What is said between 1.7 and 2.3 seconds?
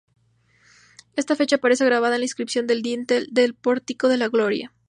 grabada en la